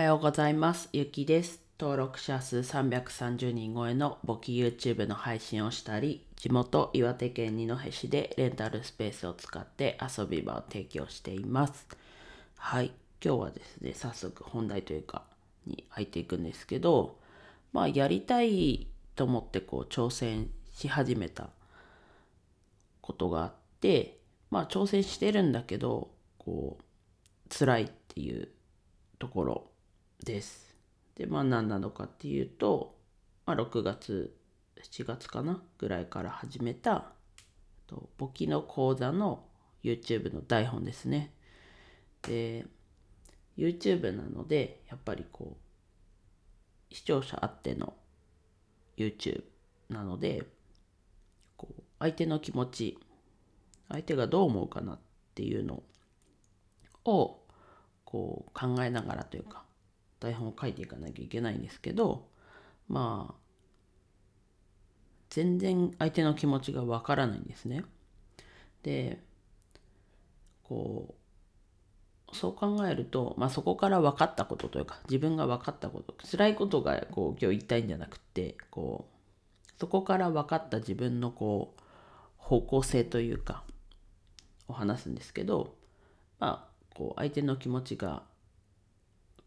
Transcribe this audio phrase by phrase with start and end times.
[0.00, 0.88] はようございます。
[0.94, 1.60] ゆきです。
[1.78, 11.86] 登録者数330人超えの簿記 YouTube の配信をしたり、地元岩手県二戸市でレンタルスペースを使って遊び場を提供しています。
[12.56, 12.92] はい。
[13.22, 15.24] 今日はですね、早速本題というか、
[15.66, 17.18] に入っていくんですけど、
[17.74, 18.86] まあ、やりたい
[19.16, 21.50] と思ってこう挑戦し始めた
[23.02, 24.16] ことがあって、
[24.50, 26.08] まあ、挑戦してるんだけど、
[26.38, 28.48] こう、辛いっていう
[29.18, 29.69] ところ
[30.24, 30.74] です。
[31.14, 32.96] で、まあ何なのかっていうと、
[33.46, 34.36] まあ6月、
[34.82, 37.12] 7月かなぐらいから始めた、
[38.18, 39.44] 簿記の講座の
[39.82, 41.34] YouTube の台本ですね。
[42.22, 42.66] で、
[43.56, 45.56] YouTube なので、やっぱりこ
[46.90, 47.94] う、視聴者あっての
[48.96, 49.42] YouTube
[49.88, 50.46] なので、
[51.56, 52.98] こう、相手の気持ち、
[53.88, 54.98] 相手がどう思うかなっ
[55.34, 55.82] ていうの
[57.04, 57.36] を、
[58.04, 59.64] こう考えながらというか
[60.20, 62.28] 台本を書いていかなきゃいけないんですけど
[62.88, 63.34] まあ
[65.30, 67.84] 全然相手の気持ちがわからないんですね。
[68.82, 69.20] で
[70.64, 71.14] こ
[72.30, 79.08] うそう考えると、まあ、そこから分かったことというか自分が分かったこと辛いことがこう今日言いたいんじゃなくてこ
[79.68, 81.82] うそこから分かった自分のこう
[82.36, 83.64] 方向性というか
[84.68, 85.74] を話すんですけど
[86.38, 88.22] まあこう相手の気持ちが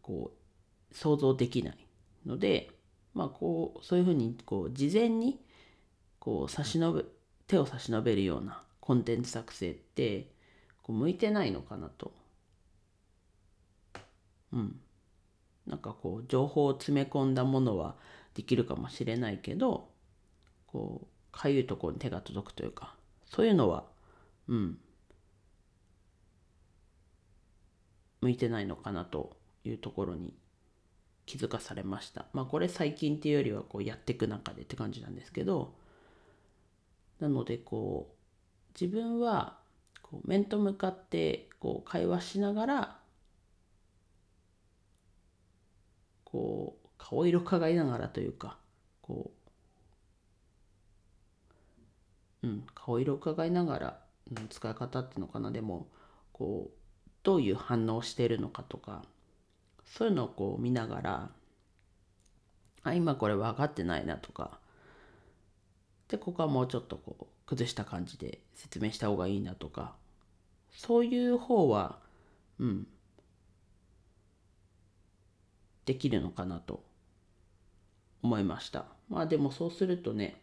[0.02, 0.43] こう
[0.92, 1.78] 想像できない
[2.26, 2.70] ので
[3.14, 5.40] まあこうそういうふうにこう事前に
[6.18, 7.04] こう差し伸べ
[7.46, 10.28] 手を差し伸べるようなコンテンツ作成って
[10.82, 12.12] こう向いてないのかなと。
[14.52, 14.80] うん。
[15.66, 17.96] なんかこう情報を詰め込んだものは
[18.34, 19.88] できるかもしれないけど
[20.66, 23.84] こうかゆいところに手が届くというかそういうのは
[24.48, 24.78] うん
[28.20, 30.34] 向いてないのかなというところに
[31.26, 32.26] 気づかされました。
[32.32, 35.74] まあこれ最近っていうよりはこうやっていく中でって感じなんですけど
[37.20, 38.14] なのでこう
[38.78, 39.58] 自分は
[40.02, 42.98] こう面と向かってこう会話しながら
[46.24, 48.58] こう顔色伺いながらというか
[49.00, 49.30] こ
[52.42, 54.00] ううん顔色伺いながら、
[54.36, 55.88] うん、使い方っていうのかなでも
[56.32, 56.78] こう
[57.22, 59.02] どういう反応をしているのかとか
[59.86, 61.30] そういうのをこう見ながら
[62.82, 64.58] あ今これ分かってないなとか。
[66.08, 69.96] でここはもうちょっとこう崩した感じで説明した方がいいなとか。
[70.70, 71.98] そういう方は
[72.58, 72.86] うん。
[75.86, 76.82] できるのかなと
[78.22, 78.86] 思いました。
[79.08, 80.40] まあでもそうするとね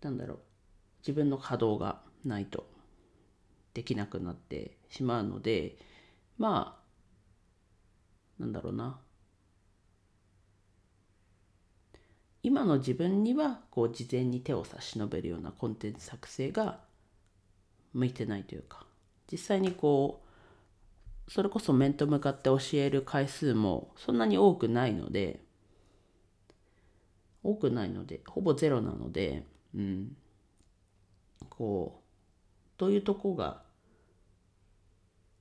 [0.00, 0.38] なんだろう。
[1.00, 2.66] 自分の稼働がないと
[3.74, 5.76] できなくなってしまうので
[6.38, 6.81] まあ
[8.42, 8.98] なんだろうな。
[12.42, 16.80] 今の自分にはこう事前に手を差し伸べるようなコンテンツ作成が
[17.94, 18.84] 向いてないというか。
[19.30, 20.24] 実際にこ
[21.28, 25.40] うそれこそ面と向かって教える回数もそんなに多くないので
[27.42, 30.16] 多くないのでほぼゼロなのでうん。
[31.48, 33.62] こうどういうとこが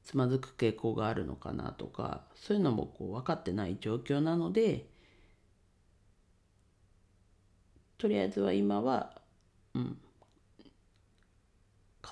[0.04, 4.88] つまずく傾向があるのかなとかそういうのもこう分かってない状況なので
[7.98, 9.22] とりあえずは今は、
[9.76, 9.98] うん、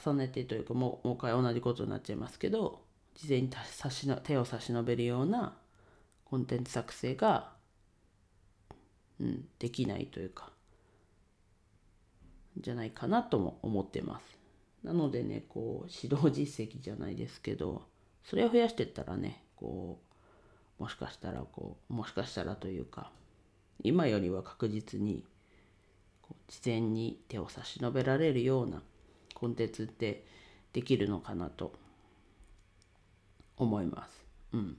[0.06, 2.82] 重ねてというかもうもう一回同じことになっちゃいますけど
[3.16, 5.58] 事前に差しの手を差し伸べるような
[6.26, 7.54] コンテンツ作成が、
[9.20, 10.52] うん、できないというか
[12.58, 14.39] じゃないかなとも思ってます。
[14.84, 17.84] なのでねこう指導実績じゃないですけど
[18.24, 20.00] それを増やしてったらねこ
[20.80, 23.12] うもしかしたらこうもしかしたらというか
[23.84, 25.24] 今よりは確実に
[26.22, 28.82] こう事前に手を差し伸べられるような
[29.34, 30.26] コンテンツって
[30.74, 31.74] できるのかなと
[33.58, 34.24] 思います。
[34.54, 34.78] うん。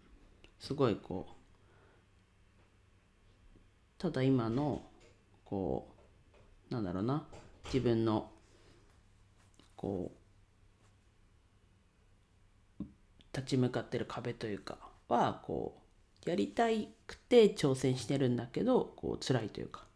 [0.58, 1.34] すごいこう
[3.98, 4.82] ただ今の
[5.44, 5.88] こ
[6.70, 7.26] うなんだろうな
[7.66, 8.30] 自分の
[9.80, 10.12] こ
[12.80, 12.84] う
[13.34, 14.76] 立ち向かってる壁というか
[15.08, 15.80] はこ
[16.26, 16.64] うやりた
[17.06, 19.86] くて挑戦してるんだけどこう辛いというか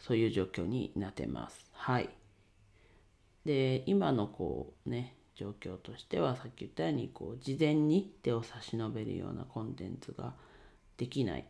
[0.00, 1.70] そういう状況になってます。
[1.72, 2.08] はい。
[3.44, 10.34] で今のこうね状況としてはさっき言ったようにこう事前に手を差し伸べるようなコンテンツが
[10.96, 11.44] できないっ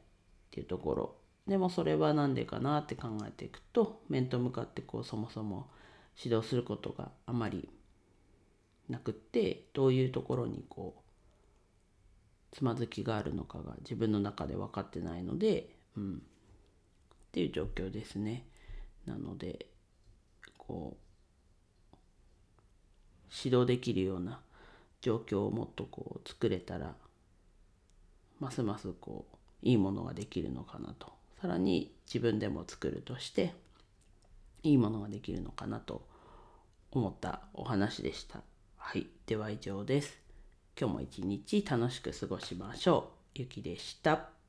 [0.51, 1.15] ていうところ
[1.47, 5.71] でもそれは何でかなって考えていくと面と向かってこうそもそも
[6.23, 7.69] 指導することがあまり
[8.89, 10.97] なくってどういうところにこ
[12.53, 16.19] うつまずきがあるのかが自分の中で分かってないので、うん、っ
[17.33, 18.45] ていう状況ですね。
[19.07, 19.67] なので
[20.59, 21.97] こう
[23.45, 24.41] 指導できるような
[25.01, 26.95] 状況をもっとこう作れたら
[28.39, 33.55] ますますこういいものができるのかなとさらに自分でも作るとして
[34.63, 36.07] いいものができるのかなと
[36.91, 38.43] 思ったお話でした。
[38.77, 40.19] はい、では以上です。
[40.79, 43.39] 今日も一日楽しく過ごしましょう。
[43.41, 44.40] ゆきでした。